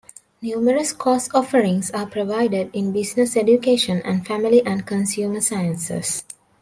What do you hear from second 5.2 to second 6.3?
sciences.